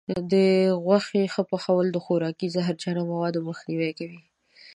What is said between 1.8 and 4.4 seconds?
د خوراکي زهرجنو موادو مخنیوی کوي.